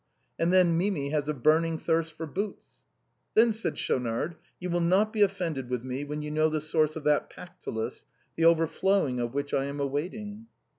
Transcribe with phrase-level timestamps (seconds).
[0.39, 2.81] And then Mimi has a burning thirst for boots."
[3.35, 6.95] "Then/' said Schaunard, "you will not be offended with me when you know the source
[6.95, 10.47] of that Pactolus, the overflowing of which I am awaiting."